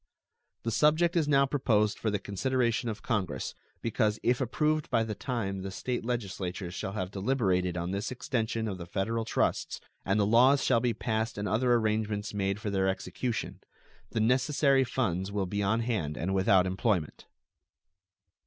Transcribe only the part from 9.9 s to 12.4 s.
and the laws shall be passed and other arrangements